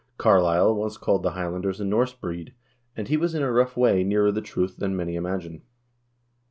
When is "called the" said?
0.97-1.33